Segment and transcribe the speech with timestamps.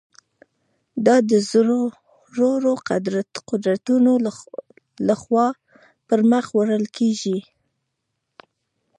[1.05, 2.73] دا د زورورو
[3.49, 4.11] قدرتونو
[5.07, 5.47] له خوا
[6.07, 7.37] پر مخ وړل کېږي.